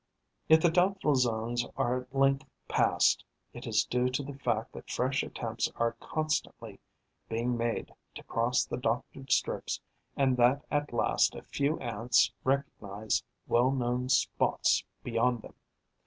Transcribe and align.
If 0.49 0.61
the 0.61 0.71
doubtful 0.71 1.13
zones 1.13 1.63
are 1.77 2.01
at 2.01 2.15
length 2.15 2.43
passed, 2.67 3.23
it 3.53 3.67
is 3.67 3.83
due 3.85 4.09
to 4.09 4.23
the 4.23 4.33
fact 4.33 4.71
that 4.73 4.89
fresh 4.89 5.21
attempts 5.21 5.69
are 5.75 5.91
constantly 5.99 6.79
being 7.29 7.55
made 7.55 7.93
to 8.15 8.23
cross 8.23 8.65
the 8.65 8.77
doctored 8.77 9.31
strips 9.31 9.79
and 10.17 10.37
that 10.37 10.65
at 10.71 10.91
last 10.91 11.35
a 11.35 11.43
few 11.43 11.77
Ants 11.77 12.33
recognize 12.43 13.21
well 13.45 13.69
known 13.69 14.09
spots 14.09 14.83
beyond 15.03 15.43
them. 15.43 15.53